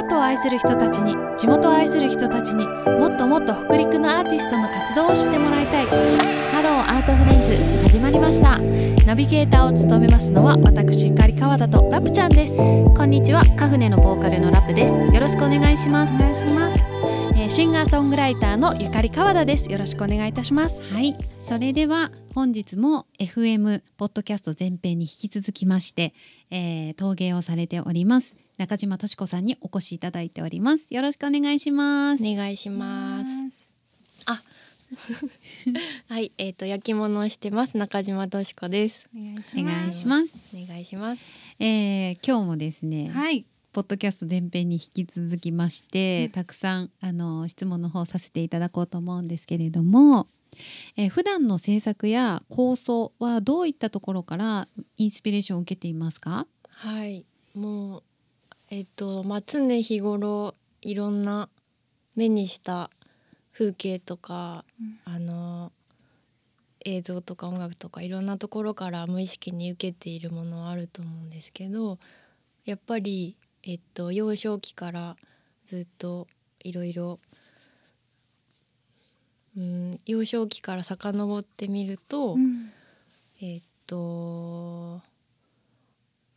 [0.00, 5.86] アートを愛する人たちに地元を愛する人たちにもっともっと北陸のアーティストの活動を知ってもらいたい。
[5.86, 8.58] ハローアートフレンズ始まりました。
[9.06, 12.56] ナビゲーターを務めますのは私ゆかり川田とラプちゃんです。
[12.96, 14.92] こんにちはカフネのボーカルのラプです。
[14.94, 16.14] よろしくお願いします。
[16.14, 16.82] お願いします、
[17.36, 19.70] えーシンガーソングライターのゆかり川田です。
[19.70, 20.82] よろしくお願いいたします。
[20.82, 21.14] はい。
[21.44, 26.14] それでは本日も FM ポッドキャスト前編に引き続きまして、
[26.50, 33.30] えー、陶芸をされております中島とし子さんにお越しいただいておりますよろしくお願いしますお願いします。
[34.26, 34.42] あ、
[36.12, 39.08] はい、えっ、と焼き物をしてます中島とし子です。
[39.16, 41.22] お願いしお願いします、お願いします。
[41.58, 50.28] えー、今日もですね、はいポッドキャスト前編に引き続きまして、うんたくさんあの質問の方させていただこうと思うんですけれども、
[50.98, 54.68] えー普段の制作や構想はどういったところから
[54.98, 56.46] インスピレーションを受けていますか？
[56.68, 57.24] はい、
[57.54, 58.02] もう
[58.70, 61.48] えっ、とまあ常日頃いろんな
[62.14, 62.90] 目にした
[63.52, 64.64] 風景とか、
[65.04, 65.72] あの
[66.84, 71.98] 映像とか音楽とかいろんなところから無意識に受けているものはあると思うんですけど、
[72.64, 75.16] やっぱりえっ、と幼少期から
[75.66, 76.28] ずっと
[76.60, 77.18] いろいろ
[79.56, 82.70] うん幼少期から遡ってみると、うん。
[83.42, 85.00] えっと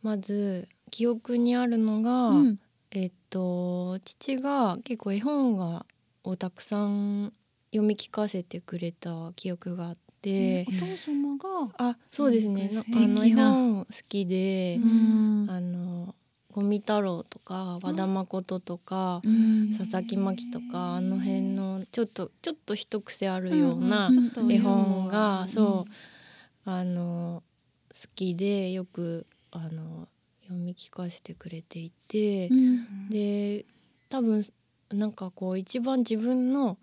[0.02, 2.58] まず記憶にあるのが、うん。
[2.92, 5.86] えっと父が結構絵本が
[6.22, 7.32] をたくさん
[7.72, 12.70] 読み聞かせてくれた記憶があって、お父様があそうですね。
[12.70, 15.50] あの絵本好きで、うん。
[15.50, 16.14] あの
[16.52, 19.76] 五味太郎とか和田誠とか、うん。
[19.76, 24.12] 佐々木真希とかあの辺のちょっとちょっと一癖あるような、
[24.48, 25.42] 絵本が。
[25.42, 27.42] うんそうあの
[27.90, 30.08] 好きでよくあの
[30.44, 33.10] 読み聞かせてくれていてう、ん。
[33.10, 33.64] で
[34.08, 34.42] 多分
[34.90, 36.78] なんかこう一番自分の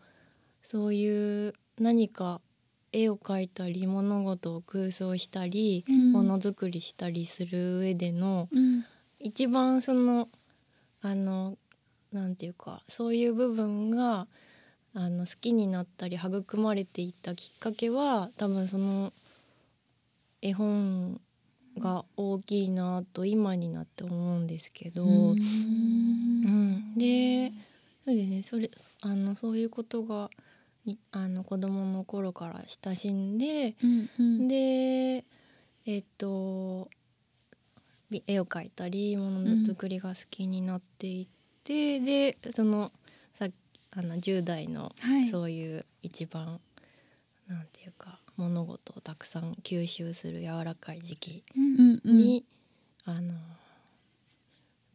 [0.61, 2.41] そういう何か
[2.91, 6.11] 絵を描いたり物事を空想したり、うん。
[6.11, 8.85] ものづくりしたりする上でのうん。
[9.19, 10.29] 一番その
[11.01, 11.57] あの
[12.11, 14.27] なんていうかそういう部分が
[14.93, 19.13] あの好きになったり育まれていったきっかけは多分その
[20.41, 21.21] 絵本
[21.79, 25.37] が大きいなと今になって思うんですけど、うん。
[26.43, 26.97] うん。
[26.97, 27.51] で
[28.03, 28.43] そうですね。
[28.43, 28.71] それ
[29.01, 30.29] あのそういうことが
[30.85, 34.47] にあの子供の頃から親しんで、うんうん。
[34.47, 35.25] で
[35.85, 36.89] えっと
[38.09, 41.27] び絵を描いたりものづくりが好きになっていっ
[41.63, 42.91] て、でその
[43.33, 43.47] さ
[43.91, 45.29] あの10代のはい。
[45.29, 46.59] そういう一番、
[47.47, 52.17] なんていうか物事をたくさん吸収する柔らかい時期うんうん。
[52.17, 52.43] に、
[53.05, 53.35] あの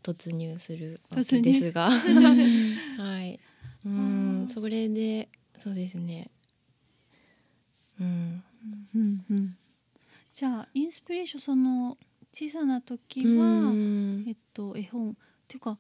[0.03, 1.91] 突入するわけですが。
[2.97, 3.39] はい。
[3.85, 6.29] うんそれでそうですね。
[8.01, 8.43] うん。
[8.95, 9.57] うんうん
[10.35, 11.97] じゃあインスピレーションその
[12.33, 14.25] 小さな時うは、ん。
[14.27, 15.11] えっと絵本。
[15.13, 15.15] っ
[15.49, 15.79] ていうか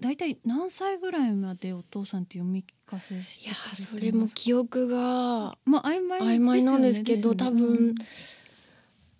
[0.00, 7.94] 大体何歳ぐらいまでお父さんって読み聞かせしていやそれも記憶がまあ曖昧曖昧なんですけどね多分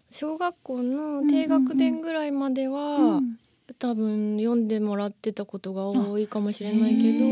[0.08, 3.38] 小学校の低学年ぐらいまでは、うんうん。
[3.78, 7.24] 多分読んでもらってたことが多いかもしれないけへど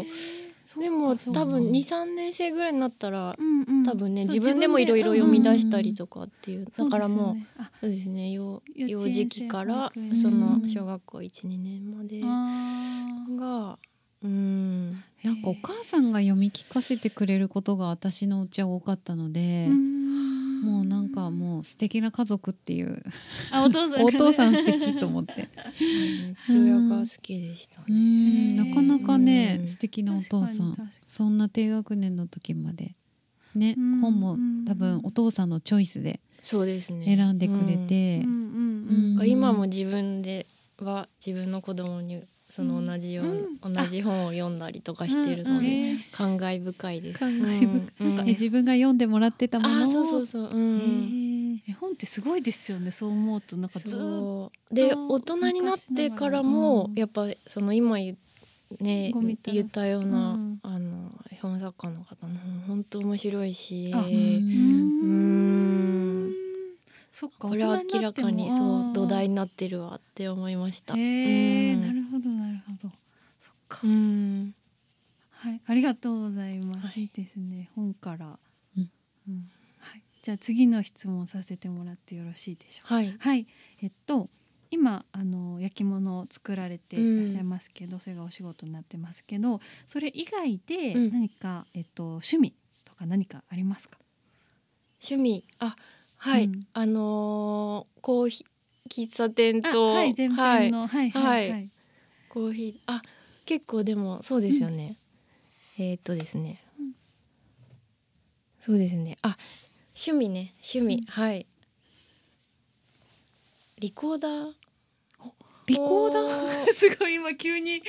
[0.00, 0.41] ー
[0.78, 1.40] でも多分そっか。
[1.44, 3.84] 23年生ぐらいになったらうんうん。
[3.84, 13.78] 多分ね自分でもいろいろ読み出したりかとかっていうだからもうあそうですね幼幼児期からそのうん小学校12年までが
[14.22, 20.02] うんなんかお母さんが読み聞かせてくれることが私のうちは多かったので、うん。
[20.62, 23.02] もうなんかもう素敵な家族っていう
[23.50, 24.04] あお父さんがね。
[24.06, 25.34] お父さん素敵と思って。
[25.36, 25.48] めっ
[26.46, 28.52] ちゃ親が好きでしたうね。
[28.52, 28.56] ん。
[28.56, 30.76] なかなかねうん素敵なお父さん。
[31.06, 32.94] そんな低学年の時まで
[33.54, 37.04] ねうん本もうん多分お父さんのチョイスでそうですね。
[37.06, 38.24] 選んでくれて。
[39.26, 40.46] 今も自分で
[40.78, 42.22] は自分の子供に
[42.54, 45.96] その同じよう、同じ本を読んだりとかしてるので、えー。
[46.12, 47.18] 感慨深いです。
[47.18, 48.06] 感慨深い。
[48.06, 48.26] うん。
[48.26, 49.74] 自分が読んでもらってたもの。
[49.74, 50.50] をあーそうそうそう。
[50.52, 51.62] うん。
[51.66, 52.90] 絵本ってすごいですよね。
[52.90, 54.74] そう思うとなんかずーっとそう。
[54.74, 58.18] で大人になってからも、うんやっぱその今言,、
[58.80, 59.14] ね
[59.44, 60.58] 言ったような、うん。
[60.62, 64.10] あの絵本作家の方の本本当面白いし、あううん。
[66.28, 66.32] ん
[67.12, 70.94] そっかこれは明らかにそう土台にになってるわって思いました。
[70.94, 71.80] へえうん。
[71.82, 72.21] なるほど
[73.80, 73.86] か。
[73.86, 74.54] うん。
[75.30, 77.00] はいありがとうございます、はい。
[77.02, 77.70] い、いですね。
[77.74, 78.38] 本から。
[78.76, 78.90] うん。
[79.28, 79.50] うん。
[79.78, 80.02] はい。
[80.22, 82.94] じゃあ次の質問させてもらってよろしいでしょうか。
[82.96, 83.16] はい。
[83.18, 83.46] はい。
[83.82, 84.28] えっと
[84.70, 91.12] 今あの焼き物を作られていらっしゃいますけど、それがお仕事になってますけどそれ以外でうん。
[91.12, 92.54] 何か、えっと、趣味
[92.84, 93.98] とか何かありますか、
[95.02, 95.44] 趣味。
[95.58, 95.76] あ
[96.16, 96.66] はい、うん。
[96.72, 100.14] あのーコーヒー喫茶店あとはい。
[100.16, 101.50] 前編の、はい、はい。
[101.50, 101.70] はい。
[102.28, 102.92] コーヒー。
[102.92, 103.02] あ
[103.52, 104.96] 結構でもそうですよね、
[105.78, 106.92] えーっとですね、うん。
[108.58, 109.18] そうですね。
[109.20, 109.36] あ
[109.94, 110.54] 趣味ね。
[110.74, 111.04] 趣味、うん。
[111.04, 111.46] はい。
[113.78, 114.52] リコーダー
[115.66, 116.64] リコーダー？
[116.64, 117.82] ー すごい今急に。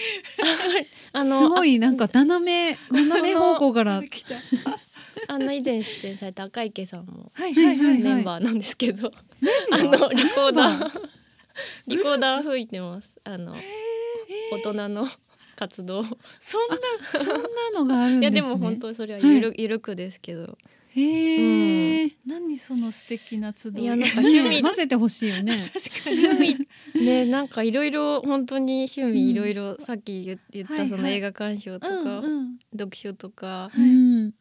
[1.13, 4.03] あのすごいなんか斜め斜め方向から。
[4.03, 4.35] 来た
[4.69, 4.77] あ
[5.29, 9.13] あの以前出演された赤池さんもはいはいはいメンバーなんですけど、
[9.71, 11.09] あのリコーダー。
[11.87, 13.09] リコーダー吹いてます。
[13.23, 13.55] あの
[14.51, 15.07] 大人の
[15.55, 16.03] 活動。
[16.03, 17.47] そんなそんな
[17.79, 18.37] のがあるんですね。
[18.39, 20.57] いやでも本当それはゆる,、ゆるくですけど。
[20.95, 23.81] へえ、何その素敵な集い？
[23.81, 24.61] いやなんか趣味。
[24.61, 25.57] 混ぜてほしいよね。
[25.73, 26.27] 確かに。
[26.27, 32.23] 趣 味ねなんかいろいろ本当に趣味いろいろさっき言言ったその映画鑑賞とか、
[32.73, 34.33] 読書とかいん。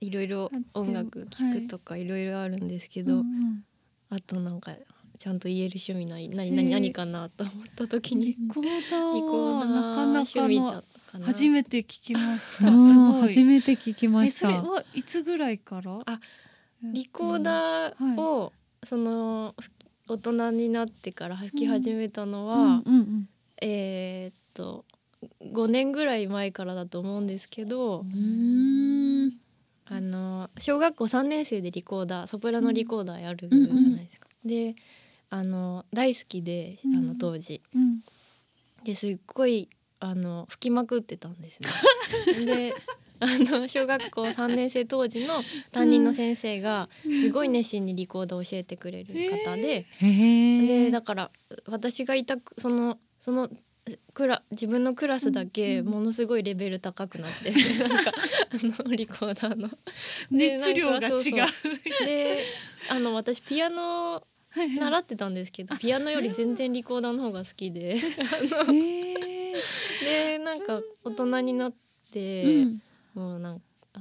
[0.00, 3.64] いろいろ音楽聴くとかいろいろあるんですけど、うんうん。
[4.08, 4.74] あとなんか
[5.18, 8.26] ちゃんと言える趣味ない何何何かなと思った時に。
[8.26, 10.48] リコーダーリコーダーなかなか
[11.18, 12.70] の初めて聞きました。
[12.70, 16.00] 初めて聞きまえそれしたはいつぐらいから？
[16.06, 16.20] あ
[16.82, 18.52] リコーダーを、
[18.84, 19.54] その
[20.06, 22.62] 大人になってから吹き始めたのは、うん。
[22.62, 23.28] うんうん
[23.60, 24.84] えーっと
[25.42, 28.04] 5年ぐらい前からだと思うんですけど、
[29.86, 33.66] あの小学校3年生でリコーダーソプラノリコーダーやるじゃな
[34.00, 34.28] いですか。
[34.44, 34.76] で
[35.30, 37.06] あの大好きであうん。
[37.08, 38.00] の当時、うん。
[38.84, 39.68] ですっごい
[40.00, 41.68] あの吹きまくってたんですね。
[42.46, 42.74] で
[43.20, 45.42] あの小学校3年生当時の
[45.72, 49.12] 担任の先生がすごい熱心にリコーダーを教えてくれる
[49.44, 51.30] 方で、へえでだから
[51.66, 53.50] 私がいたくそのその
[54.14, 57.50] クラ自分のクラスだけものすごいレベル高くなって、
[57.88, 58.12] なんか
[58.50, 59.68] あのリコーダーの。
[60.30, 61.16] で熱量が違う。
[62.04, 62.44] で
[62.88, 64.22] あの私ピアノ
[64.54, 67.98] 習ってたんですけどピアノより全然リコーダーの方が好きで。
[70.00, 71.74] でなんか大人になっ
[72.12, 72.82] て、うん。
[73.14, 73.60] もうなん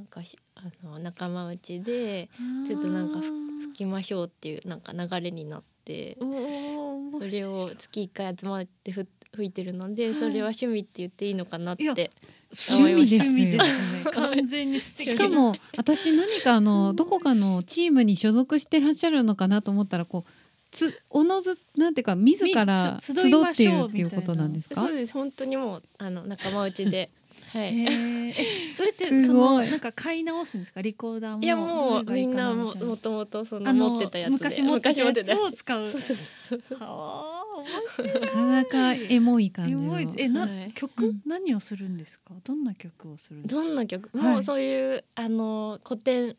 [0.09, 2.29] かしあの仲間内で
[2.67, 10.15] ちょっとなんか吹きましょうっていうなんか流れになってそれを月1回集まってふ吹いてるので、はい。
[10.15, 14.11] それは趣味って言っていいのかなって趣味ですよ趣味ですね。
[14.13, 15.09] 完全に素敵。
[15.09, 20.31] しかも私何かあのどこかのチームに所属してらっしゃるのかなと思ったらこう
[20.77, 23.27] つおのずなんていうか自ら集って
[23.63, 24.81] いるっていうことなんですか？
[24.81, 25.13] そうです。
[25.13, 27.09] 本当にもうあの仲間内で。
[27.53, 28.33] はい。
[28.73, 29.65] それってすそごい。
[29.65, 30.81] のなんか買い直すんですか？
[30.81, 31.43] リコーダーも。
[31.43, 34.33] いやもうみんなももともとその持ってたやつで。
[34.33, 35.39] 昔持ってたやつ。
[35.41, 35.87] を使う。
[35.87, 36.59] そうそうそう。
[36.79, 37.65] はあ面
[38.11, 38.21] 白い。
[38.21, 39.99] なかなかエモい感じの。
[40.17, 40.71] えな、はい。
[40.73, 41.21] 曲、うん。
[41.25, 42.33] 何をするんですか？
[42.43, 43.61] どんな曲をするんですか？
[43.61, 44.33] どんな曲、はい。
[44.33, 46.37] もうそういうあの古典う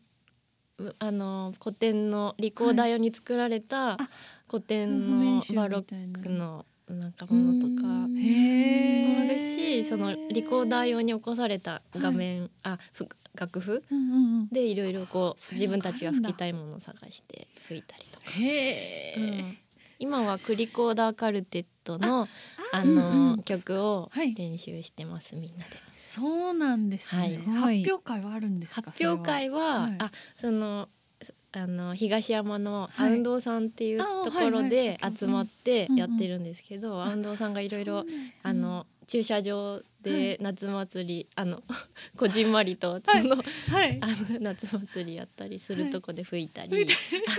[0.98, 3.98] あの古典のリコーダー用に作られたあ
[4.48, 8.14] 古典のバロックのなんかものとかうん。
[8.14, 13.82] もあるしそのリコーダー用に起こされた画面、あふ楽譜？
[13.90, 14.48] うんうんうん。
[14.48, 19.58] でいろいろこう自分たちが吹きたいものを探して吹いたりとか、うん。
[19.98, 22.28] 今はクリコーダーカルテットの
[22.72, 23.42] あうんの、うん。
[23.42, 24.34] 曲をはい。
[24.34, 25.64] 練習してますみんなで。
[26.08, 27.82] そうなんですね、はい。
[27.84, 28.90] 発表会はあるんですか？
[28.90, 29.88] 発表会は、は。
[29.88, 29.94] い。
[29.98, 30.10] あ
[30.40, 30.88] その
[31.52, 33.10] あの東山のはい。
[33.10, 38.06] アウンドーさんっていうあところはいではい集まってやってるんですけど、アウンドーさんがいろいろ
[38.42, 40.42] あの駐車場はでい。
[40.42, 41.62] 夏祭り、あの
[42.16, 43.98] こじんまりとその,、はい。
[44.00, 46.86] あの夏祭りやったりするとこで吹いたり、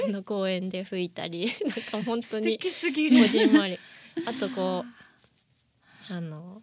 [0.07, 3.29] あの公園で吹いたり なんか本当素にこる。
[3.29, 3.79] じんまり。
[4.27, 4.85] あとこ
[6.09, 6.61] う あの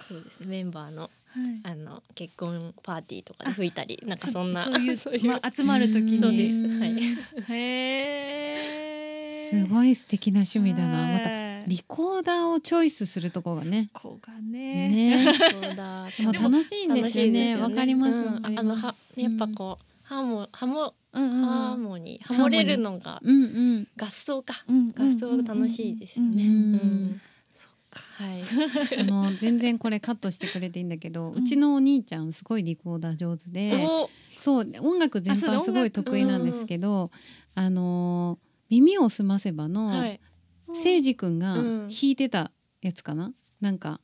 [0.00, 1.17] そうですねメンバーのはい
[1.62, 6.18] あの結婚パーティーとかで吹いたりなんかそんなそういう そういうまあ、集まる時に。
[6.18, 6.80] そうでうんす。
[6.80, 7.56] はい。
[7.56, 11.12] へえすごい素敵な趣味だな。
[11.12, 11.30] またた
[11.66, 13.88] リコーダーをチョイスするところがね。
[13.92, 14.88] ここがね。
[14.88, 15.34] ね。
[15.50, 17.56] そうだもう楽しいんですよね。
[17.56, 18.14] わかります。
[18.42, 23.44] あのはやっぱこう、ハーモハモハーモニーハモれるのがうんう
[23.80, 23.88] ん。
[23.96, 24.54] 合奏か。
[24.68, 27.20] うん合奏楽しいですよね。
[28.18, 28.42] はい。
[29.00, 31.34] あの全然これカットしてくれていいんだけど、ん。
[31.34, 37.12] うちのお兄ちゃんすごいリコーダー上手で、おそう音楽全般すごい得意なんですけど、
[37.54, 40.20] あのー耳をすませばの、はい。
[40.66, 41.88] 誠司くんがうん。
[41.88, 42.50] 弾いてた
[42.82, 44.00] やつかな、なんか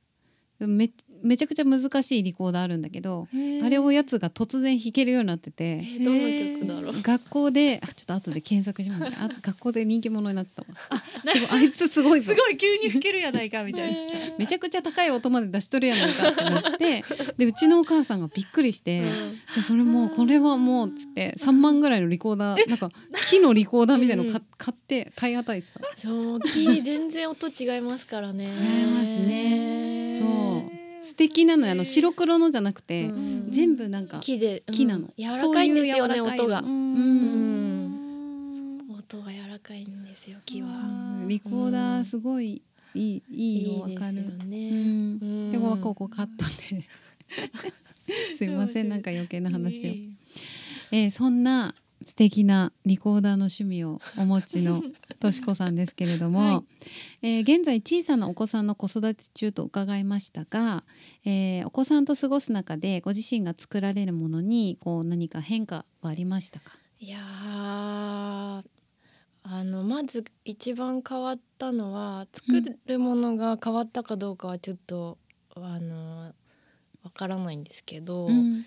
[0.61, 0.91] め
[1.25, 3.27] めちゃくちゃ難しいリコーダーあるんだけど
[3.63, 6.19] あれをやつが突然弾けるようになってえてーどの
[6.61, 7.03] 曲だろう？
[7.03, 9.17] 学校であちょっと後で検索しますね。
[9.19, 10.69] あ学校で人気者になってたわ。
[11.33, 12.33] すごいあいつすごいぞ。
[12.33, 13.99] すごい急に吹けるやないかみたいな。
[14.39, 17.05] めちゃくちゃ高い音まで出しとるやないかってなって
[17.39, 19.03] でうちのお母さんがびっくりして。
[19.55, 22.91] でそれもうこれはもうっつって3万ぐらいのリコーダーなんか
[23.31, 25.81] 木のリコーダーみたいの買買って買い与えてた。
[25.97, 28.45] そうキー全然音違いますからね。
[28.45, 28.51] 違い
[28.87, 30.19] ますね。
[30.19, 30.25] そ
[30.71, 30.74] う
[31.05, 31.73] 素敵なのよ。
[31.73, 33.47] あの白黒のじゃなくて、うん。
[33.51, 34.75] 全部なんか木で、うん。
[34.75, 35.09] 木なの。
[35.19, 36.59] 柔らかいんですよね音が。
[38.99, 42.63] 音が柔らかいんですよ木あはーリコーダーすごい
[42.95, 44.15] いいいいのわかる。
[44.47, 45.19] ね。
[45.53, 46.45] でこここカット
[46.75, 46.85] で。
[48.37, 49.95] すいませんなんか余計な話を、
[50.93, 51.75] えーそんな
[52.07, 54.83] 素敵なリコーダーの趣味をお持ちの
[55.21, 56.63] としこさんですけれども、 はい。
[57.23, 60.85] えー現在小さなお子さんの子育て中と伺いましたが、
[61.25, 68.65] えーお子さんと過ごす中でご自身が作られるものにこう何か変化はありましたか、いやー
[69.47, 75.19] あのまず一番変わったのは作るものが変わったかどうかはちょっと、
[75.55, 76.33] あの
[77.03, 78.65] わからないんですけど、うん。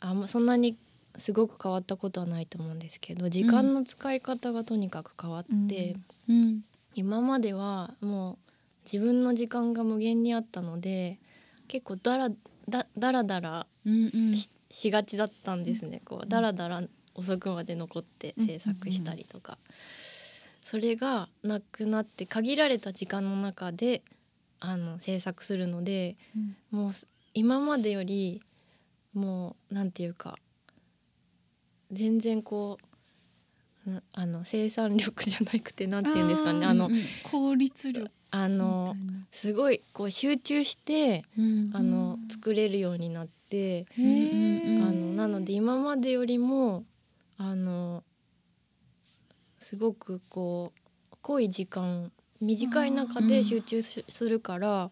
[0.00, 0.20] あん。
[0.20, 0.76] まそんなに
[1.18, 5.96] すごく変わったことはないと思うんですけど時間の使い方がとにかく変わって、
[6.28, 6.62] うん。
[6.94, 8.38] 今まではもう
[8.84, 11.18] 自分の時間が無限にあったので
[11.68, 12.30] 結構だら
[12.68, 14.36] だだらだらうんうん。
[14.36, 16.02] ししがちだったんですね。
[16.04, 16.82] こうだらだら
[17.14, 19.58] 遅くまで残って制作したりとか、
[20.64, 24.02] それがなくなって限られた時間の中で
[24.60, 26.16] あの制作するので
[26.70, 28.42] もうす今までより
[29.14, 30.36] もうなんていうか
[31.90, 32.78] 全然こ
[33.86, 36.66] うなあの生産力じゃなくてなんていうんですかね。
[36.66, 38.94] あのうん効率力あの
[39.30, 43.86] すごいこう集中してうんあのうん作れるようになって。
[43.96, 46.84] あのなので今までよりも
[47.38, 48.04] あの
[49.58, 54.90] すごくこう濃い時間短い中で集中しするから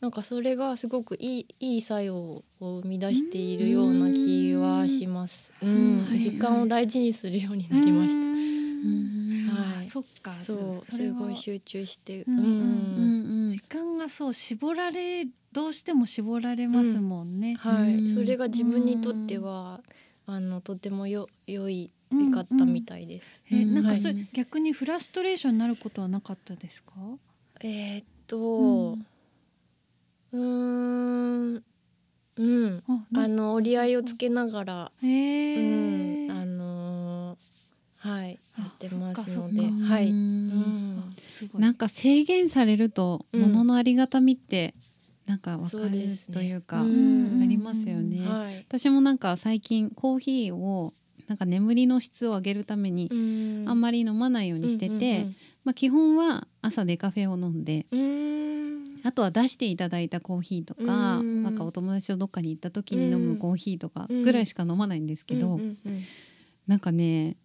[0.00, 5.52] なんかそれがすごくいいいい作用を生み出しているような気はします。
[5.62, 6.04] うん。
[6.04, 8.20] はい時間を大事にするようになりましうた。
[8.20, 9.44] うん。
[9.46, 9.48] ん。
[9.48, 9.88] はい。
[9.88, 10.36] そっか。
[10.40, 13.42] そうそれはすごい集中して、うんうんうん。
[13.42, 13.48] うん。
[13.48, 17.54] 時間がそう絞られどうしても絞られますもんね。
[17.56, 18.14] はい、うん。
[18.14, 19.80] それが自分にとっては、
[20.26, 23.42] あのとてもよ良いうんかったみたいです。
[23.50, 23.74] えうん。
[23.74, 26.92] なんかそれ、はい逆にフラストレーションになることはなかったですか？
[27.62, 29.06] えーっと、うーん、
[30.38, 31.62] う
[32.42, 41.02] ん、あなあの折り合いをつけながら、へうえ、ん、あのーはい、あやってますので、はい、ううん
[41.54, 44.74] なんか制限されるとうん物のありがたみって
[45.26, 45.90] なんかわかる
[46.32, 47.40] というか、うん。
[47.42, 48.26] ありますよね。
[48.26, 50.94] はい、私もなんか最近コーヒーを
[51.26, 53.64] なんか眠りの質を上げるためにうん。
[53.68, 58.75] あんまり飲まないようにしてて、うんまあ、基本は朝デカフェを飲んでうんうん
[59.06, 61.44] あとは出していただいたコーヒーとか、うん。
[61.44, 64.22] なんかお友達とどっかに行った時に飲むコーヒーとかうん。
[64.24, 66.02] ぐらいしか飲まないんですけど、うんうんうん。
[66.66, 67.36] なんかね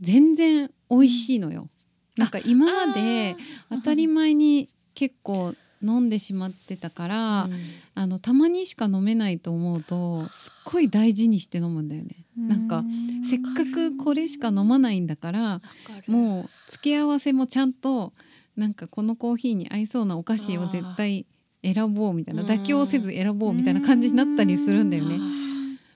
[0.00, 1.68] 全然美味しいのよ。
[2.16, 3.36] なんか今まで
[3.70, 7.48] 当たり前に結構飲んでしまってたから、
[7.94, 12.24] あのたまにしか飲めないと思うとすっごい大事にして飲むんだよね。
[12.36, 15.60] なんかうせっかくこれしか飲まないんだから
[16.06, 18.14] もう付け合わせもちゃんと
[18.56, 21.26] なんかこのコーヒーに合いそうなお菓子を絶対
[21.64, 25.18] 選ぼうみたいなうん妥協せず選ぼうみたいな感じになったりするんだよね。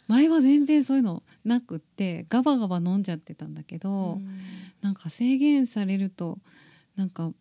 [0.09, 4.29] 前は全然そういうのなくってガバガバ飲んじゃってたんだけど、うん
[4.83, 6.39] なんか制限されると
[6.95, 7.33] なんか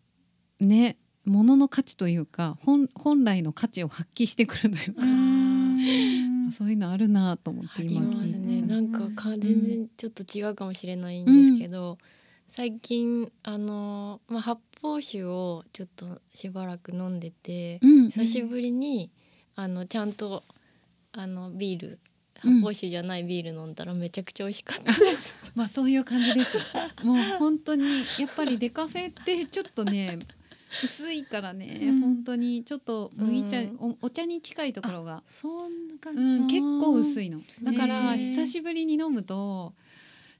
[0.58, 8.62] ね物の価値というか本本来の価値を発揮してくるというか、んそういうのあるなと思って今聞いてね。
[8.66, 8.74] た。
[8.74, 11.98] なんかか全然ちょっと違うかもしれないんですけど、
[12.48, 19.10] 最近あのまあ発泡酒をちょっとしばらく飲んでて、うん久しぶりに
[19.54, 20.44] あのちゃんと
[21.12, 21.98] あのビール
[22.44, 22.60] うん。
[22.60, 25.34] 発泡酒じゃないビール飲んだらめちゃくちゃ美味しかったです。
[25.54, 26.58] まあそういう感じです。
[27.02, 27.84] もう本当に
[28.18, 30.18] やっぱりデカフェってちょっとね
[30.82, 32.00] 薄いからね、うん。
[32.00, 33.76] 本当にちょっと麦茶、うん。
[33.80, 37.40] おお茶に近いところが、そんな感じ、うん、結構薄いいの。
[37.62, 39.74] だから久しぶりに飲むと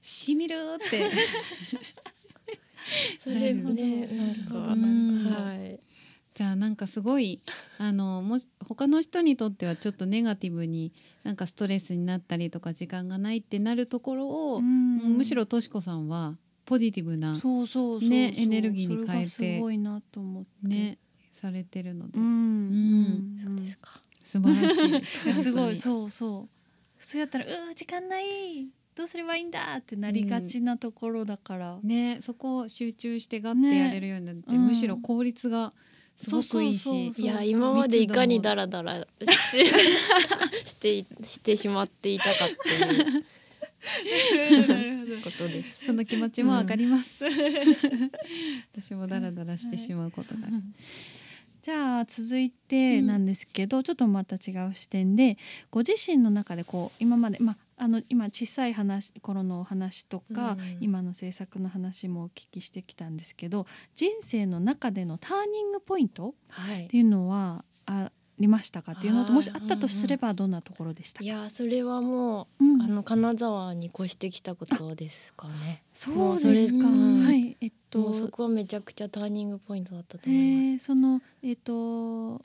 [0.07, 1.11] しみるって。
[3.19, 4.07] それでなるね
[4.47, 4.59] ほど。
[4.61, 5.25] なんか、うん。
[5.25, 5.79] はい。
[6.33, 7.41] じゃあなんかすごい
[7.79, 18.09] あのもし他の人にとってはちょっとネガティブになんかストレスになったりとか時間がないってなるところを、むしろとしこさんはポジティブなそうそうそうそう。
[18.09, 20.67] ねエネルギーに変えてすごいなと思って。
[20.67, 20.99] ね
[21.33, 23.37] されてるので、うん、うん。
[23.43, 23.99] そうですか。
[24.23, 25.05] 素晴らしい。
[25.35, 25.63] すごい。
[25.63, 26.49] 本そうそう。
[26.97, 34.57] 普通やったら「うー時間ないどうすればいいんだ」ってなりがちなところだから、当にねそこを集中してガッてやれるようになって、ね。
[34.57, 35.71] うんむしろ効率が
[36.15, 39.05] すごくいいしそうそうそういや今までいかにダラダラし
[40.65, 43.23] してしてしまっていたかっていう。
[45.23, 45.85] ことです。
[45.85, 47.23] その気持ちもわかります。
[48.75, 50.57] 私もダラダラしてしまうことがある。
[51.61, 55.37] じゃあ続いてなんですけど、ちょっとまた違う視点で
[55.69, 60.77] ご自身の中でこう今まで、まあ、あの今小さい話頃のお話とか、うん。
[60.81, 66.85] 今の制作の話もお聞きしてきたんですけど人生の中でのターニングポイントはい。
[66.85, 68.93] っていうのはありましたか？
[68.93, 71.19] っていうのともしあったとすればどんなところでした？
[71.19, 72.81] か、いやそれはもう、うん。
[72.81, 75.83] あの金沢に越してきたことですかね。
[75.93, 77.57] そうですか、もうそれはい。
[77.61, 82.43] えっとそこはめちゃくちゃターニングポイントだったとえ思います、ー、そのえっ、と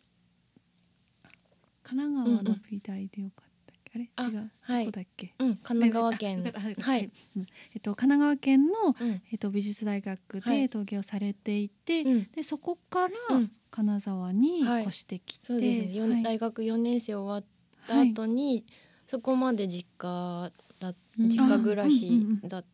[1.83, 3.43] 神奈川の美大でよかった。
[3.43, 3.51] っけ、
[3.94, 4.04] あれ？
[4.04, 4.50] 違う。
[4.61, 4.84] はい。
[4.87, 5.34] どこだっけ？
[5.38, 6.52] うん神奈川県。
[6.80, 7.46] はい、うん。
[7.75, 9.22] えっと神奈川県のうん。
[9.30, 10.61] えっと美術大学はい。
[10.62, 13.52] で陶芸をされていて、うん、でそこからうん。
[13.70, 14.82] 金沢にはい。
[14.82, 17.44] 越してきて、そうですね、大学4年生終わっ
[17.87, 18.66] た後に、
[19.06, 21.28] そこまで実家だうん。
[21.30, 22.64] 実家暮らしだっ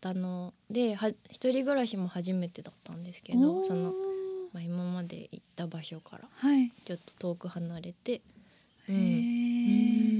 [0.00, 3.92] たのでは一人暮らしも初めてだったんですけどその、
[4.52, 8.20] まあ、今まで行った場所からはい、ちょっと遠く離れて、
[8.88, 8.98] うへん。
[8.98, 10.13] え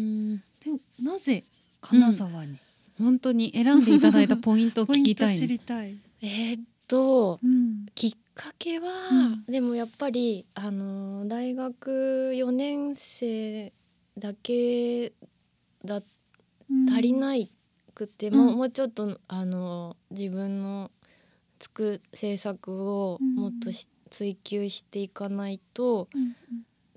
[0.64, 1.44] でもなぜ
[1.80, 2.56] 金沢に、
[2.98, 5.46] 本当に選んでいただいたポイントを 聞きたいね。
[5.46, 7.86] りたい、えーっとうん。
[7.94, 9.44] きっかけは、うん。
[9.46, 13.72] でもやっぱりあの大学4年生
[14.16, 15.12] だけ
[15.84, 16.02] だ
[16.70, 16.88] うん。
[16.90, 17.50] 足りない
[17.94, 18.36] くて、うん。
[18.46, 20.90] もうもうちょっとあの自分の
[21.60, 23.34] 作制作をうん。
[23.34, 26.34] もっとし追求していかないとうん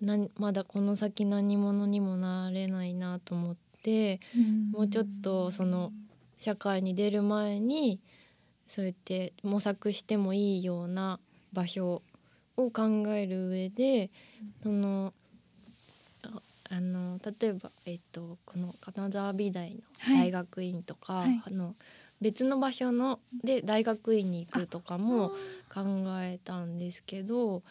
[0.01, 4.71] なまだこの先何者にもなれないなと思ってうん。
[4.71, 5.91] もうちょっとその
[6.39, 7.99] 社会に出る前に
[8.67, 11.19] そうやって模索してもいいような
[11.53, 12.01] 場所
[12.57, 14.09] を考える上で
[14.61, 15.13] その
[16.23, 20.17] ああの例えば、えっと、この金沢美大のはい。
[20.17, 21.41] 大学院とか、はい。
[21.45, 21.75] あの
[22.19, 25.31] 別の場所ので大学院に行くとかも
[25.73, 27.61] 考えたんですけど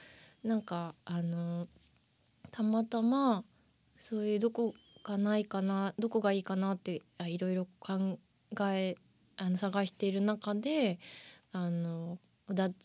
[0.45, 1.67] なんかあの
[2.57, 3.45] たまたま
[3.99, 4.73] そういうどこ
[5.05, 8.19] がないかなどこがいいかなってあいろいろ考
[8.71, 8.95] え
[9.37, 10.99] あの探している中で
[11.53, 12.17] あの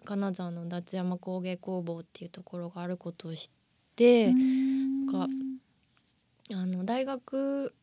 [0.04, 3.50] 金沢の脱山工芸工房っていうところがあることを知っ
[3.96, 5.08] て、うん。
[5.08, 5.28] か
[6.54, 7.74] あの大学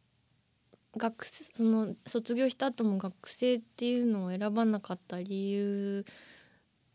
[0.94, 6.05] 学生その卒業した後も学生っていうのを選ばなかった理由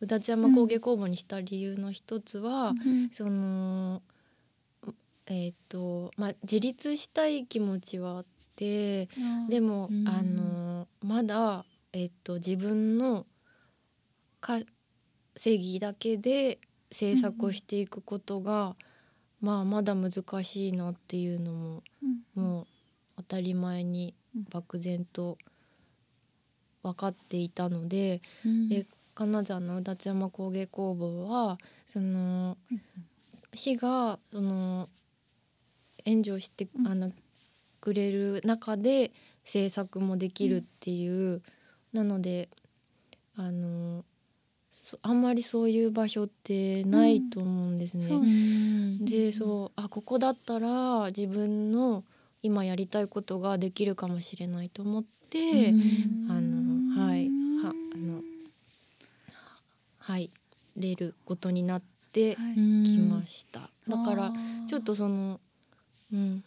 [0.02, 3.10] うだつ山工芸工房にした理由の一つは、うん。
[3.10, 4.04] その
[5.28, 9.08] えっ、とまあ自立したい気持ちはあって
[9.50, 10.08] でも、うん。
[10.08, 13.26] あのまだ、えっと自分の
[14.42, 14.66] 稼
[15.58, 16.60] ぎだけで
[16.92, 18.76] 制作をしていくことが、
[19.42, 20.12] まあまだ難
[20.44, 21.84] しいなっていうのも
[22.36, 22.68] うんもう
[23.18, 24.46] 当たり前にうん。
[24.52, 25.38] 漠然と
[26.84, 28.70] 分かっていたので、うん。
[28.70, 32.82] で金沢の脱山工芸工房はそのうん。
[33.56, 34.90] 市がその
[36.06, 36.88] 援助して、うん。
[36.88, 37.12] あの
[37.82, 39.12] くれる中で
[39.44, 41.42] 制作もできるっていう、
[41.92, 42.48] なので
[43.36, 44.06] あの
[44.72, 48.06] そあんまりそういう場所ってないと思うんですね。
[48.06, 52.04] そううんでそうあここだったら自分の
[52.42, 56.32] 今やりたいことができるかもしれないと思って、うん。
[56.32, 57.28] あのはい
[57.62, 58.22] はあの
[59.98, 60.30] はい
[60.78, 62.36] れることになって
[62.86, 63.70] きました。
[63.88, 64.32] だから
[64.68, 65.40] ちょっとその
[66.14, 66.44] うん。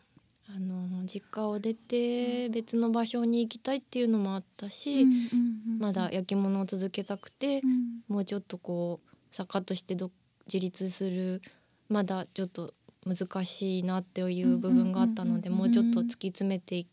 [0.49, 8.01] あの実家を出て別の場所に行きたいっていうのもあったし、うんうんうんまだ焼き物を続けたくて、うん。
[8.09, 10.11] もうちょっとこう作家としてど
[10.47, 11.43] 自立する
[11.89, 12.73] まだちょっと
[13.05, 16.87] 難しいなっていう部分があったので、うんもうちょっと突き詰めてい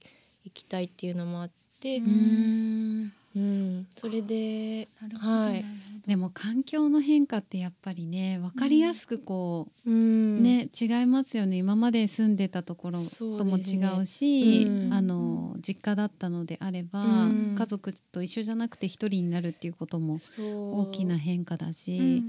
[0.45, 3.13] いきたいっていうのもあって、ううん。
[3.36, 3.88] うん。
[3.95, 4.88] それで
[5.19, 5.63] はい
[6.08, 10.39] でも環境の変化ってやっぱりね分かりやすくこうん。
[10.39, 11.58] う、ね違いますよね。
[11.58, 14.94] 今まで住んでたところとも違うしうん。
[14.94, 17.56] あの実家だったのであれば、うん。
[17.58, 22.22] 家族と一緒じゃなくて一人になるっていうことも大きな変化だし、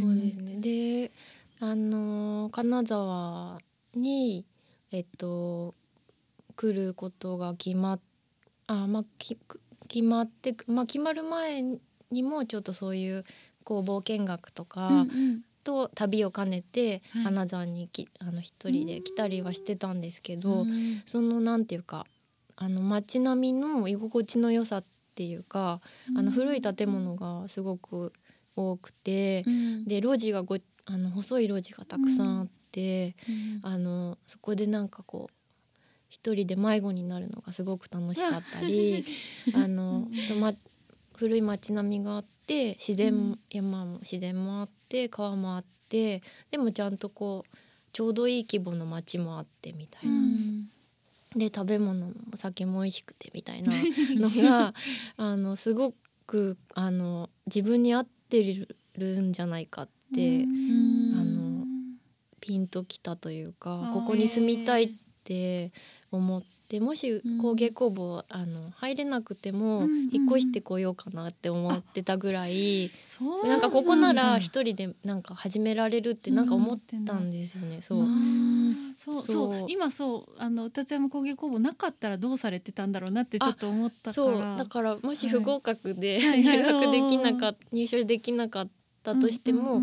[0.00, 0.56] そうですね。
[0.60, 1.10] で
[1.60, 3.58] あの金沢
[3.94, 4.44] に
[4.92, 5.74] えっと
[6.56, 8.00] 来ることが決まっ
[8.66, 9.36] あまあき
[9.88, 11.80] 決まってまあ決まる前に
[12.22, 13.24] もちょっとそういう
[13.64, 15.44] 工房見学とか、うんうん。
[15.64, 17.24] と旅を兼ねてはい。
[17.24, 21.02] 金沢にきあの一人で来たりはしてたんですけど、うん。
[21.06, 22.06] そのなんていうか
[22.56, 25.80] あの街並みの居心地の良さっていうか、
[26.16, 28.12] あの古い建物がすごく
[28.56, 29.84] 多くて、うん。
[29.86, 33.60] で路地がごあの細い路地がたくさんあって、うん。
[33.62, 35.34] あのそこでなんかこう
[36.10, 39.04] 一人で迷子になるのがすごく楽しかったり
[39.54, 40.52] あのとま
[41.16, 43.38] 古い街並みがあって自然、うん。
[43.50, 47.56] 山も自然もあって川もあってでもちゃんとこう
[47.92, 50.12] ちょうどいい規模の街もあってみたいな。
[50.12, 50.68] うん。
[51.36, 53.72] で食べ物もお酒も美味しくてみたいな
[54.14, 54.72] のが
[55.16, 55.94] あのすご
[56.26, 61.14] くあの自分に合ってるんじゃないかって、ん。
[61.16, 61.64] あの
[62.40, 64.90] ピンときたというかここに住みたいっ
[65.24, 65.72] て
[66.12, 67.38] 思ってもしうん。
[67.38, 77.80] 工芸工房あの入れなくても引っ越してこようかなって思ってたぐらいそうなんかここなら一人でなんか始められるってなんか思ったんですよね。
[77.80, 78.06] そう。
[78.94, 79.64] そうそそう。
[79.64, 84.12] う今そうあの歌津山工芸工房なかったらどうされてたんだろうなってちょっと思ったから。
[84.12, 84.38] そう。
[84.58, 88.68] だからもし不合格で、はい 入学できなかっ入所できなかっ
[89.02, 89.82] たとしても、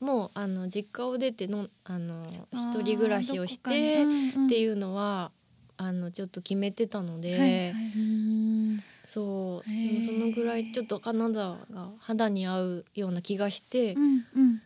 [0.00, 2.20] もうあの実家を出てのあの
[2.52, 4.04] うん一人暮らしをして
[4.46, 5.32] っていううのは、
[5.78, 7.72] あのちょっと決めてたので、はいはい。
[7.96, 7.98] う。
[7.98, 14.62] んそうでもそのぐらいちょっとカナダが肌に合うような気がして、うんうん。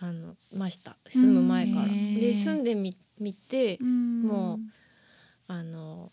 [0.00, 0.96] あのました。
[1.06, 1.86] 住む前から。
[1.86, 4.22] で住んでみ見てうん。
[4.22, 4.58] も
[5.46, 6.10] あの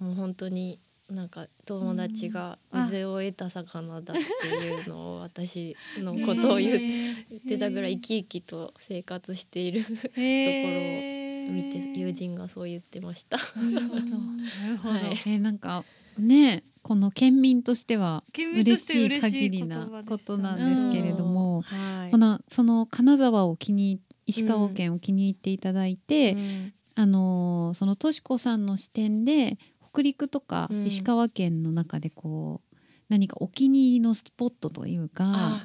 [0.00, 9.82] もう本当になんか友達が水を得た魚だっていうのを私のことを言ってたぐらい生き生きと生活している
[10.16, 11.13] ーへー
[11.50, 13.38] 見て友人がそう言ってました。
[13.38, 14.00] なるほど。
[14.00, 15.02] なるほど、はい。
[15.12, 15.84] えーなんか
[16.18, 22.10] ねこの県民としては嬉しい限りなことなんですけれども、はい。
[22.10, 26.72] このその金沢を気に石川県を気に入っていただいて、うん。
[26.96, 29.58] あのーそのとしこさんの視点で
[29.92, 30.86] 北陸とかうん。
[30.86, 32.76] 石川県の中でこう、
[33.08, 35.64] 何かお気に入りのスポットというか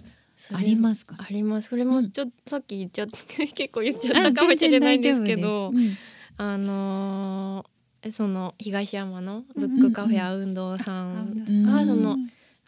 [0.53, 1.15] ありますか？
[1.19, 1.69] あります。
[1.69, 2.11] それもうん。
[2.11, 5.99] ちょっとさっき言っちゃって 結構言っちゃったかもしれないんですけど、全然大丈夫です。
[6.37, 7.69] あのー
[8.13, 11.63] その東山のブックカフェア運動さんうん。
[11.65, 11.87] が、うん。
[11.87, 12.17] その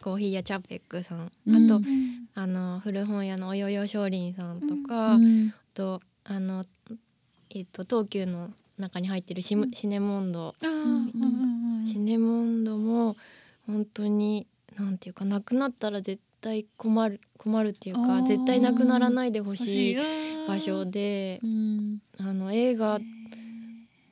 [0.02, 2.28] コーヒー屋チャペックさん、うんあと、うん。
[2.34, 5.18] あの古本屋のおよよ少林さんとうか、
[5.72, 6.64] とあの
[7.48, 9.70] えっと東急の中に入ってるシ,、うん。
[9.70, 10.54] シネモンド、
[11.84, 13.16] シネモンドも
[13.66, 19.96] 本当になんていうかなくなったら絶対困る困るっていうか絶対なくならないでほしい
[20.46, 22.02] 場所でうん。
[22.18, 23.00] あの映画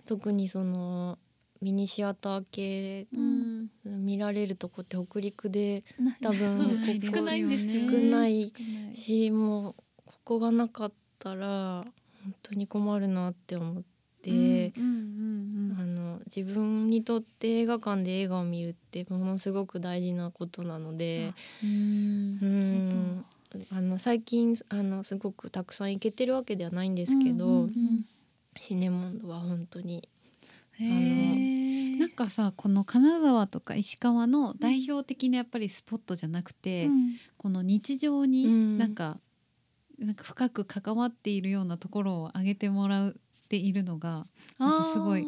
[0.06, 1.18] 特にその
[1.60, 3.68] ミニシアター系うん。
[3.84, 5.84] 見られるとこって北陸で
[6.22, 7.90] 多分少ないんですよね。
[7.90, 8.94] 少ない少ない。
[8.94, 9.74] しもう
[10.06, 11.84] ここがなかったら
[12.22, 13.82] 本当に困るなって思っ
[14.22, 23.24] て、うんうんあの自分にとって映画館で映画を見るってものすごく大事なことなのでうんうん。
[23.72, 28.06] あの最近あのすごくたくさん行けてるわけではないんですけど、うんうんうん。
[28.56, 30.08] シネモンドは本当に
[30.78, 31.98] へー。
[31.98, 37.16] なんかさこの金沢とか石川の代表的なやっぱりスポットじゃなくて、うん。
[37.36, 38.78] この日常にうん。
[38.78, 39.18] なんか、
[39.98, 43.12] なんか深く関わっているようなところを挙げてもら
[43.50, 44.28] っているのが
[44.60, 45.26] なんかすごい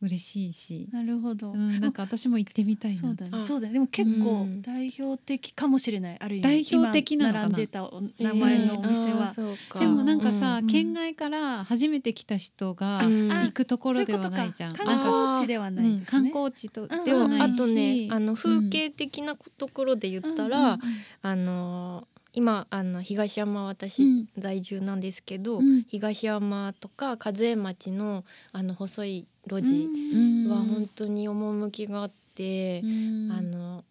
[0.00, 3.00] 嬉しいし、なるほど、うん、なんか私も行ってみたいな。
[3.00, 3.30] そうだね。
[3.34, 3.42] あ。
[3.42, 3.74] そうだね。
[3.74, 4.62] でも結構うん。
[4.62, 6.70] 代表的かもしれないある意味。
[6.70, 7.44] 代表的なのかな。
[7.46, 9.78] 今並んでたお名前のお店は、そうか。
[9.78, 13.28] でもなんかさ、うん県外から初めて来た人がうん。
[13.30, 14.74] 行くところではないじゃん。
[14.74, 20.80] そういう観光地ではないね、観光地とうんではないし、あとねあの風景的なところで言ったら、うん
[21.22, 25.84] あの今あの東山私、うん在住なんですけど、うん。
[25.88, 30.50] 東山とか和江町のあの細い路地うん。
[30.50, 33.32] は本当に趣があって、うん。
[33.32, 33.84] あの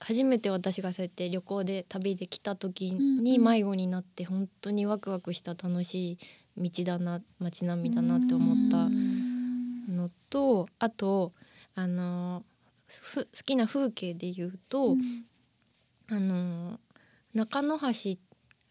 [0.00, 6.18] 初めて私がそうやって旅行で旅で来た時に迷子になって本当にワクワクした楽しい
[6.56, 8.88] 道だな街並みだなって思った
[9.92, 11.32] のとあと
[11.74, 12.44] あの
[12.86, 14.96] ふ好きな風景で言うと、
[16.10, 16.80] あの
[17.34, 17.86] 中野橋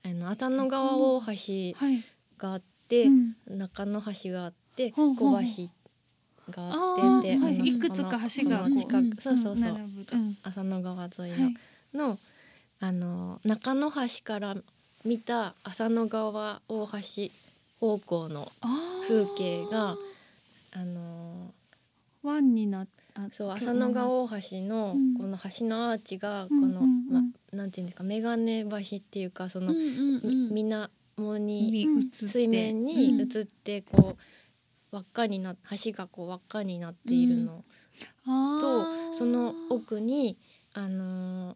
[0.06, 2.04] あの浅野川大橋はい、
[2.38, 5.24] があって、うん中野橋があって小橋
[6.52, 7.58] がああってで、ーはい。
[7.60, 9.78] いくつか橋が近くそうそうそう、
[10.44, 11.56] 浅野川沿いの,、はい。
[11.94, 12.20] の
[12.80, 14.56] あの中野橋から
[15.04, 17.32] 見た浅野川大橋
[17.80, 18.52] 方向の
[19.08, 19.96] 風景が
[20.74, 21.54] あの
[22.24, 22.88] 湾にな
[23.32, 25.14] そう浅野川大橋のうん。
[25.16, 29.86] この橋のアーチがこうんの、ま、なんていうんですか眼鏡橋っていうかその、うんうん
[30.24, 30.50] うん。
[30.50, 34.18] みみなもに水面に映ってこ
[34.92, 37.64] う輪っかになっ橋がこう輪っかになっているの。
[38.26, 40.38] と、その奥に
[40.74, 41.56] あのー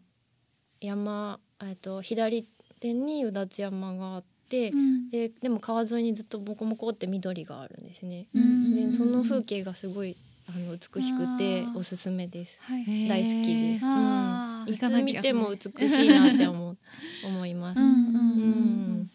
[0.80, 2.48] 山えっと左
[2.80, 5.10] 手にうだつ山があって、うん。
[5.10, 8.26] ででも川沿いにずっとモコモコって緑があるんですね。
[8.34, 8.90] うん。
[8.90, 10.16] でその風景がすごい
[10.54, 12.60] あの美しくておすすめです。
[12.68, 13.86] 大好きです。
[13.86, 16.76] うん、いかな見ても美しいなって思う
[17.26, 17.80] 思います。
[17.80, 19.00] うんうんうんううん。
[19.02, 19.10] ん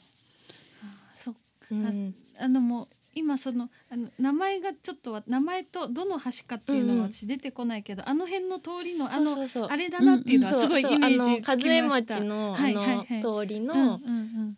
[0.83, 1.35] あそう
[1.71, 2.15] うん。
[2.39, 7.01] あのもう今そのあの名前がちょっとは名前とどの橋かっていうのうんうん。
[7.03, 9.37] は私出てこないけど、あの辺の通りのあの
[9.69, 12.15] あれだなっていうのはすごいイメージつきました。
[12.15, 14.57] 町のあの通りうんうんのうん。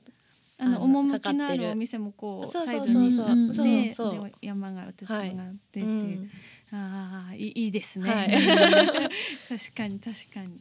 [0.62, 1.70] あの趣のあるる。
[1.72, 5.34] お店もこうサイドにあって山がうつつがあってっ
[5.72, 6.30] ていう、うん
[6.72, 8.32] ああいいですね、はい。
[9.50, 10.60] 確かに確かに。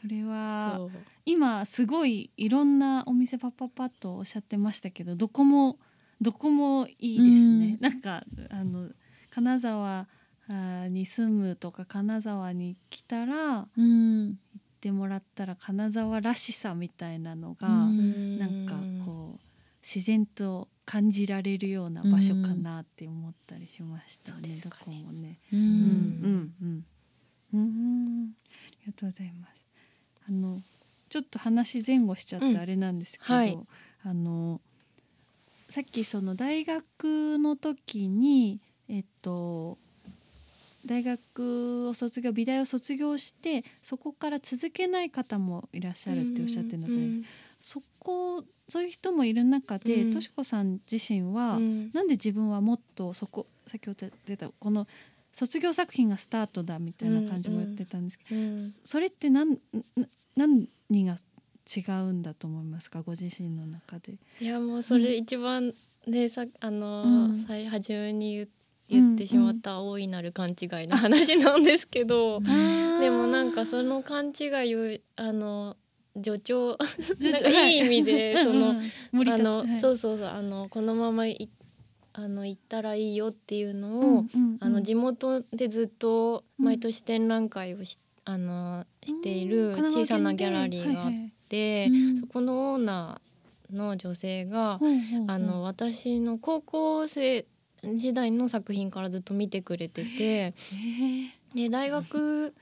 [0.00, 0.88] それは
[1.26, 5.78] 今すごいいろんなお店パッパッパッとおっしゃってましたけどどこも
[6.20, 7.78] どこもいいですね、うん。
[7.80, 8.90] なんかあの
[9.30, 10.06] 金沢
[10.88, 14.38] に住むとか金沢に来たら行うん。
[14.78, 18.38] ってもらったら金沢らしさみたいなのが、うん。
[18.38, 18.76] なんか
[19.94, 25.38] 自然と感じられるような場所かなって思ったりしましたそうね、どこもね。
[25.50, 25.64] ううんん
[26.22, 26.54] うん。
[26.62, 26.84] うん。
[27.54, 28.30] うん。
[28.34, 29.52] ありがとうございます。
[30.28, 30.60] あの
[31.08, 32.52] ちょっと話前後しちゃっうん。
[32.52, 33.58] てあれなんですけど、はい。
[34.02, 34.60] あの
[35.70, 39.78] さっきその大学の時にえっと
[40.86, 47.24] 大学を卒業美大を卒業してそこから続けない方もいらっしゃるっておっしゃってるので、うん
[47.60, 50.12] そこそういう人もいる中で、うん。
[50.12, 51.90] としこさん自身は、うん。
[51.92, 54.86] なんで自分はもっとそこ先ほど出たこの
[55.32, 58.74] 卒業作品がスタートだみたいな感じも言ってたんですけど、うん。
[58.84, 59.58] それって何
[60.36, 60.46] な
[60.88, 61.16] 何が
[61.76, 63.02] 違うんだと思いますか？
[63.02, 64.14] ご自身の中で。
[64.40, 65.74] いやもうそれ一番
[66.06, 67.44] ねさあのうん。
[67.46, 68.48] 最初めに言
[68.90, 75.76] 言ってしまった大いなる勘違いの話なんですけど、でもなんかその勘違いをあの
[76.22, 76.76] 助長。
[77.20, 78.74] なんかいい意味でその
[79.12, 79.80] 森田あの、はい。
[79.80, 81.48] そうそうそうあのこのままい
[82.12, 84.58] あの行ったらいいよっていうのを、うんうんうん。
[84.60, 89.92] あの地元でずっと毎年展覧会をし,、あのしているうん。
[89.92, 91.32] 小さなギャラリーがあっはいはい
[92.20, 94.80] そこのオーナーの女性が、
[95.26, 97.46] あの私の高校生
[97.94, 100.54] 時代の作品からずっと見てくれてて
[101.54, 102.54] で大学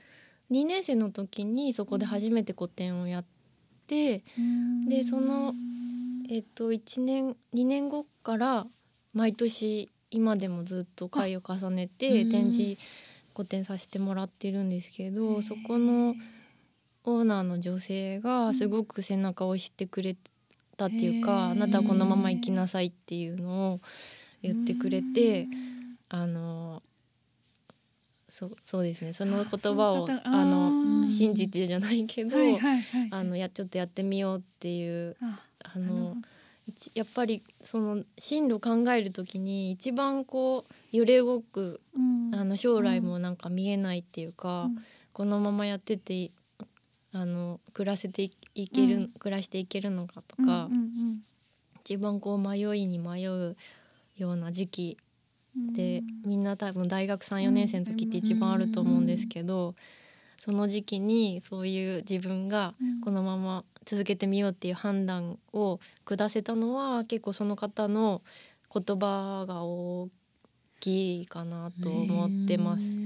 [0.51, 3.36] 2年生の時にそこで初めて個展をやって、
[3.87, 4.23] で
[5.03, 5.53] その
[6.29, 8.67] えっと1年2年後から
[9.13, 12.31] 毎年今でもずっと回を重ねてうん。
[12.31, 12.77] 展示
[13.33, 15.41] 個展させてもらってるんですけへどー。
[15.43, 16.15] そこの
[17.03, 20.15] オーナーの女性がすごく背中を押してくれ
[20.75, 23.79] たっていうか、あなたはこのまま生きなさいっていうのを
[24.41, 25.47] 言ってくれて、
[26.09, 26.81] あの
[28.37, 29.13] そうそうですね。
[29.13, 31.09] その言葉をあのうん。
[31.09, 33.07] 信じてじゃないけど、はいはいはい。
[33.09, 35.39] あのやちょっとやってみようっていうあ
[35.73, 36.17] あの
[36.93, 42.35] やっぱりその進路を考えるときに一番こう揺れ動くうん。
[42.35, 44.83] あの将来もなんか見えないっていうか、うん。
[45.13, 46.29] このままやってて
[47.13, 49.07] あの暮らせていいける、うん。
[49.17, 51.23] 暮らしていけるのかとうんか、うん。
[51.79, 53.57] 一番こう迷いに迷う
[54.15, 55.06] ような時期うん
[55.73, 59.75] で、みんな多分大学34年生の時って一番あると思うんですけど、
[60.37, 63.01] その時期にそういう自分がうん。
[63.01, 68.21] このまま続けてみようっていう判断を下せたのは結構その方の
[68.73, 70.09] 言葉が大
[70.81, 72.97] きいかなと思ってます。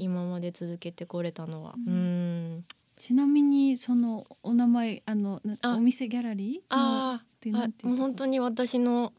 [0.00, 1.74] 今まで続けてこれたのは。
[1.86, 2.56] ううん。
[2.58, 2.64] ん。
[2.96, 7.56] ちなみにそのお名前あのお店ギャラリーあー。
[7.56, 9.12] あもう本当に私の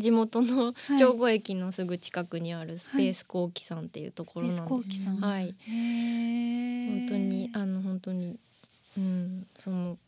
[0.00, 0.98] 地元のはい。
[0.98, 4.82] 長後駅のすぐ近くにあるスペースコーキさんっていうところなんスペースです。
[4.82, 5.16] コーキさん。
[5.16, 5.54] はい。
[6.90, 8.38] 本当にあの本当に
[8.96, 9.98] うんその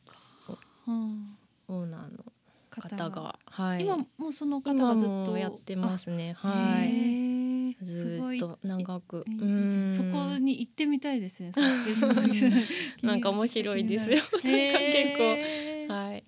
[0.89, 1.37] うん
[1.69, 2.25] オーナーの
[2.71, 3.85] 方がはい。
[3.85, 5.31] 今もうその方今がずっと。
[5.33, 6.35] もやってますね。
[6.43, 7.77] あはい。
[7.83, 9.25] ずっと長く。
[9.91, 11.53] そこに行ってみたいですね。
[11.53, 12.53] そのスペースコーキさん
[13.07, 14.17] なんか面白いですよ。
[14.17, 15.17] なんか結
[15.89, 16.25] 構はい。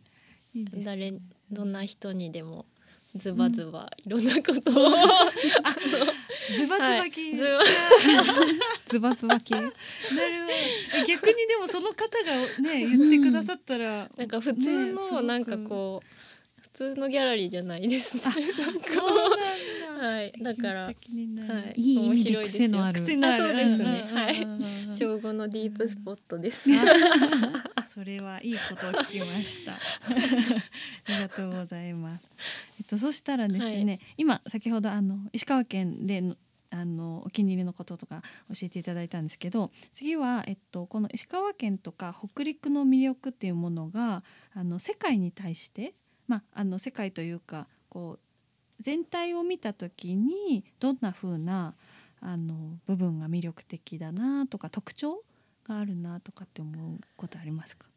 [0.84, 1.14] 誰
[1.50, 2.66] どんな人にでも
[3.16, 4.90] ズバズバいろんなことを、
[6.56, 7.68] ズバズバ系、はい。
[8.88, 9.14] ズバズバ。
[9.14, 9.54] ズバ系。
[9.54, 9.76] なるほ
[11.00, 11.06] ど。
[11.06, 18.22] 逆にでもその方がね言ってくださったら、なんか普通のなんかこう普通のギャラリーじゃないですね。
[18.26, 18.86] あそうなんだ、
[19.94, 20.14] はい。
[20.14, 20.94] はいだからはい。
[21.76, 23.00] いい意味で面白いですよ癖のある。
[23.00, 24.08] 癖のあるあそうですね。
[24.12, 24.42] はい。
[24.42, 24.60] うん
[24.94, 26.70] 小五のディープスポットです。
[27.92, 29.72] それはいいことを聞きました。
[29.74, 29.78] あ
[31.08, 32.24] りがとうございます。
[32.78, 36.36] えっとそしたらですね、今先ほどあの石川県での
[36.70, 45.94] あのお気に入りのこととか教えていただいたんですけど、次はえっとこの石川県とか北陸の魅力っていうものがあの世界に対して、
[46.26, 48.23] まああの世界というかこう
[48.80, 51.74] 全体を見た時にどんな風な
[52.20, 55.22] あの部分が魅力的だなとか特徴
[55.66, 57.88] があるなとかって思うことありますか？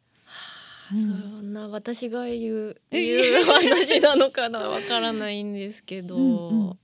[0.90, 6.78] そんな私が言うえ言う話なのかなわからないんですけど、うんうん。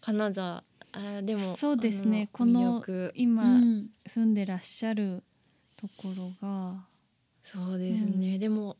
[0.00, 2.28] 金沢あでもそうですね。
[2.32, 2.82] あこの
[3.14, 3.90] 今、うん。
[4.06, 5.22] 住んでらっしゃる
[5.76, 6.84] ところが、
[7.42, 8.38] そうですね、うん。
[8.40, 8.76] でも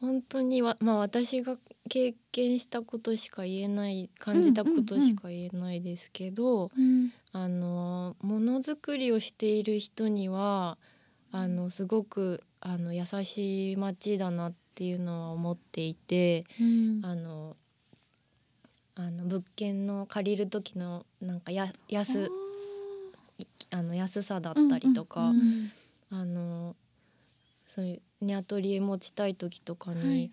[0.00, 1.56] 本当にわまあ私が
[1.88, 7.12] 経験したことしか言えない感じたことしか言えないですけど、うん。
[7.32, 10.78] あのものづくりをしている人には
[11.32, 17.00] あのすごくあの優しい街だなっていうのは思っていてうん。
[17.04, 17.56] あの
[18.94, 22.30] あの物件の借りる時のなんかや安
[23.38, 25.70] いあの安さだったりとか、うん。
[26.10, 26.76] あの
[27.66, 30.30] そういうニワトリ持ちたい時とかに、はい。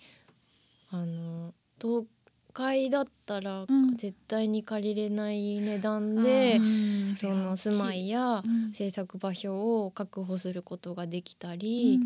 [0.91, 2.05] あの東
[2.53, 3.97] 海だったらうん。
[3.97, 7.15] 絶対に借りれない値段で、うん。
[7.15, 8.71] その住まいやうん。
[8.73, 11.99] 制作場所を確保することができたり、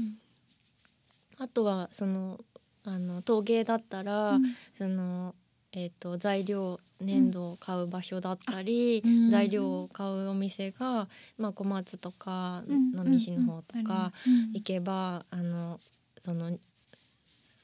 [1.37, 2.39] あとはその
[2.83, 4.39] あの陶芸だったら、
[4.77, 5.35] その
[5.77, 9.29] えー、と材料粘土を買う場所だったり、うん。
[9.29, 12.91] 材料を買うお店が、まあ、小松とかうん。
[12.93, 13.83] 能美市の方とうん。
[13.83, 14.53] かうん。
[14.53, 15.79] 行けば、あの
[16.19, 16.57] その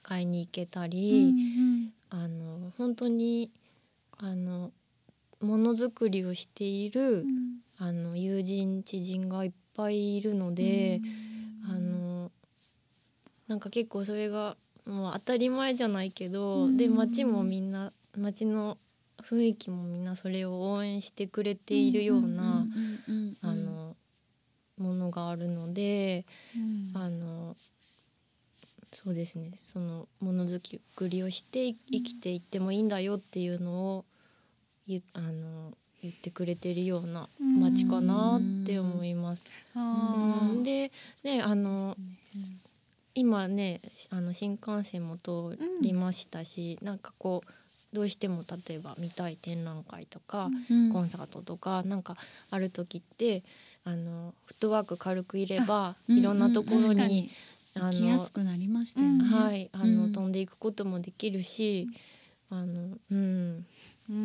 [0.04, 1.92] 買いに行けたうり、ん。
[2.12, 3.50] あの本当に
[4.20, 4.72] あの
[5.42, 7.58] ものづくりをしている、うん。
[7.80, 11.02] あの友人知人がいっぱいいるので、
[11.68, 12.32] あの
[13.48, 16.78] なんか結構それがもう当たり前じゃないけど、うん。
[16.78, 18.78] で街もみんな街の
[19.22, 22.68] 雰囲気もみんなそれを応援してくれているような、
[23.08, 23.96] うんうんあの
[24.78, 26.92] ものがあるので、うん。
[26.96, 27.56] あの
[28.92, 29.52] そうですね。
[29.56, 30.62] そのものづ
[30.96, 34.06] くりをしてい生きていってもいいんだよっていうのを
[34.86, 39.46] ゆあの言ってくれてるような街かなって思います。
[39.76, 40.64] うん。
[40.64, 40.92] で
[41.24, 42.60] ねあのうん。
[43.16, 47.63] 今ねあの新幹線も通りましたし、なんかこう
[47.94, 50.92] どうしても例えば見たい展覧会とか、うん。
[50.92, 52.18] コンサートとかなんか
[52.50, 53.44] ある時って
[53.86, 57.30] あのフットワーク軽くいればうんいろんなところに、
[57.76, 59.24] あ行きやのすくなりましたよね。
[59.24, 60.12] はいあの、うん。
[60.12, 61.88] 飛んでいくこともできるし、
[62.50, 63.66] あのうん
[64.10, 64.16] うん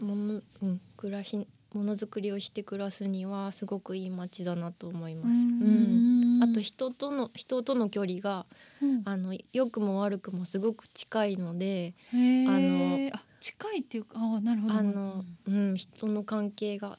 [0.00, 0.08] うん。
[0.08, 1.46] ものうん暮らし
[1.78, 5.40] ものづくりをして暮らすにはすごくいい街だなと思います。
[5.40, 6.40] うん。
[6.42, 8.46] あと人との人との距離が
[8.82, 9.02] うん。
[9.04, 14.74] あの良くも悪くもすごく近いので、あのあ近いっていうかあなるほど。
[14.74, 16.98] あの、うん、人の関係が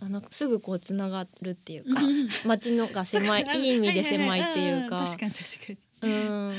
[0.00, 2.28] あのすぐこうつながるっていうか、うん。
[2.46, 6.12] 街のが狭い いい意味で狭いっていうか確かに確かに。
[6.12, 6.54] うん。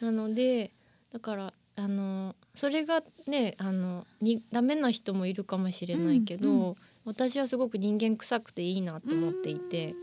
[0.00, 0.72] なので
[1.12, 9.94] だからあのそれがねあのにダメな人もいるかもしれないけど、うんう私はすごく人間臭くていいなと思っていて、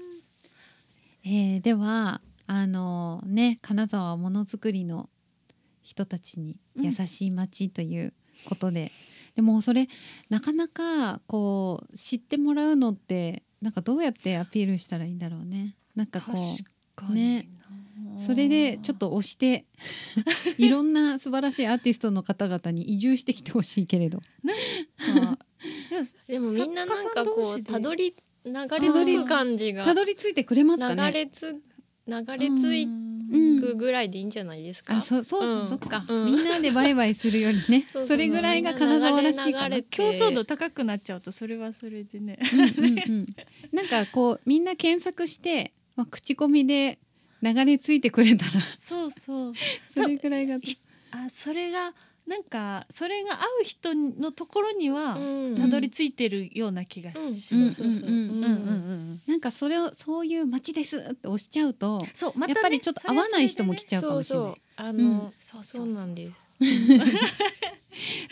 [1.24, 5.10] えーではあのね金沢はものづくりの
[5.82, 8.14] 人たちに優しい街という
[8.46, 8.92] ことで、
[9.36, 9.88] でもそれ
[10.30, 15.76] なかなかこう知ってもらうのってなんかどうやってアピールしたらいいんだろうね。
[15.96, 18.20] なんかこう確かにな。
[18.20, 19.66] それでちょっと押して
[20.58, 24.22] いろんな素晴らしいアーティストの方々に移住してきてほしいけれど。
[25.16, 25.41] なんか
[26.28, 29.84] でもみんななんかこうたどりり流れ着く感じが。
[29.84, 31.12] たどり着いてくれますか流ね。
[31.12, 31.56] れつ
[32.08, 34.98] 流れ着いうんくぐらいでいいんじゃないですか。
[34.98, 35.68] あ、そそう、うん。
[35.68, 36.26] そっか、うん。
[36.26, 38.08] みんなでバイバイするよりね、 そうそう。
[38.08, 39.70] それぐらいが金沢らしいかな。
[39.70, 42.40] 流れ流れ競争度高くなっちゃうとそれはそれでね。
[42.54, 43.28] うんうんうん、
[43.72, 47.00] なんかこうみんな検索して、まあ、口コミで
[47.42, 48.52] 流れ着いてくれたら。
[48.78, 49.54] そうそう。
[49.94, 50.58] それぐらいが、
[51.12, 51.94] あそれが
[52.28, 59.30] なんかそれが合う人のところにはうんたどり着いてるような気がしうんます。
[59.30, 64.62] なんかそれをそういう街ですって押しちゃうと、そうまたねやっぱりちょっと合わない人も来ちゃうかもしれない。
[64.78, 66.34] あの、そうそうなんです。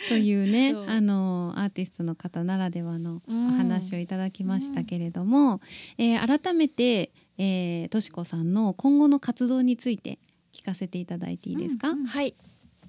[0.08, 5.60] というねあのアーティストの方ならではのおうん話をいただきましたけれども、
[5.98, 10.18] えー改めて、えー、としこさんの今後の活動について
[10.52, 12.34] 聞かせていただいていいですか、うんうんはい。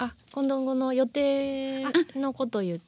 [0.05, 1.85] あ、今度後の予定
[2.15, 2.81] のこと言う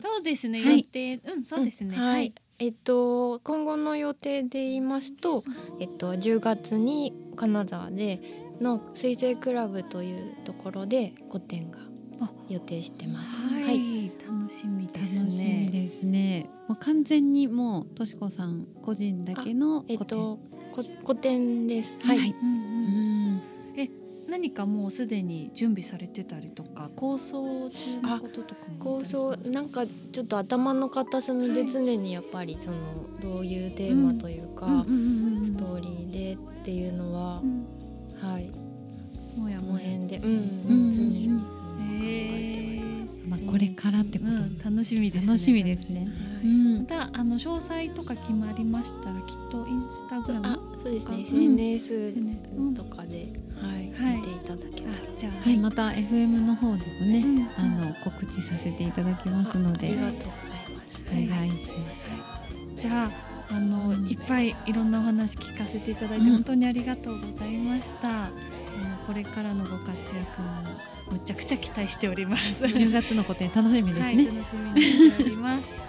[0.00, 5.42] そうですね、はい予定うんそうですね、はい、えっと今後の予定で言いますと、
[5.80, 8.20] えっと10月に金沢で
[8.60, 11.78] の水星クラブというところで個展が
[12.20, 13.36] あ予定してます。
[13.54, 16.46] はい、はい楽しみで楽すねしみですね。
[16.68, 20.18] もう完全にもうとしこさん個人だけのえっ個展。
[20.18, 20.38] と
[20.72, 21.98] こ個展です。
[22.02, 22.18] はい。
[22.18, 23.15] はいうんううんん。
[24.28, 28.78] 何かもうすでに準備されてたりとか構想中のこととかも。
[28.78, 32.76] 構想なんかちょっと頭の片隅で常にやっぱりその
[33.20, 34.84] どういうテーマというか、
[35.44, 37.66] ストーリーでっていうのは、うん。
[38.20, 38.50] はい。
[39.38, 40.32] もやこのもや辺で、うん。
[40.32, 40.68] うん常
[41.02, 41.44] にうん考
[42.02, 42.96] えており
[43.28, 44.30] まあこれからってこと。
[44.32, 45.26] うん、楽しみですね。
[45.26, 46.08] 楽しみですね。
[46.08, 46.48] うはい。
[46.48, 46.84] んま。
[46.86, 51.14] たあの詳細とか決まりましたらきっとインスタグラムあ、そうですね。
[51.16, 51.94] うん SNS
[52.56, 53.26] うんとかで、
[53.60, 54.92] はい、はい見ていただけたら。
[54.94, 60.26] あじゃあ、はい、また FM の方でもね、うんあの告知させていただきますので、ありがとうござい
[60.76, 61.02] ます。
[61.10, 61.90] お願いしま
[62.78, 62.80] す。
[62.80, 63.10] じゃ
[63.50, 68.28] ああの、うんいっぱいいろんなお話聞かせていただいて、うん本当にありがとうございました。
[69.06, 70.50] これからのご活躍も
[71.12, 72.64] むちゃくちゃ期待しております。
[72.64, 74.26] 10月の個展楽しみですはい、ね。
[74.26, 75.85] 楽しみにしております。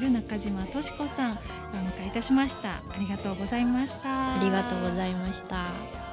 [0.00, 1.34] いる中島敏子さんお
[1.76, 2.70] 迎えいたしました。
[2.70, 4.34] ありがとうございました。
[4.34, 6.09] ありがとうございました。